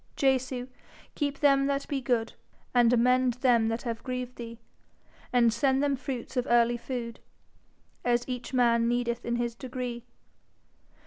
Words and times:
Jesu, 0.15 0.67
keep 1.13 1.41
them 1.41 1.67
that 1.67 1.87
be 1.87 2.01
good, 2.01 2.33
And 2.73 2.91
amend 2.91 3.35
them 3.35 3.67
that 3.67 3.83
have 3.83 4.01
grieved 4.03 4.35
thee, 4.35 4.57
And 5.31 5.53
send 5.53 5.83
them 5.83 5.95
fruits 5.95 6.35
of 6.35 6.47
early 6.49 6.77
food, 6.77 7.19
As 8.03 8.27
each 8.27 8.51
man 8.51 8.87
needeth 8.87 9.23
in 9.23 9.35
his 9.35 9.53
degree. 9.53 10.03